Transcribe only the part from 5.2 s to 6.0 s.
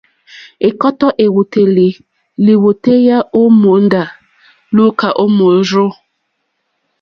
ó mòrzô.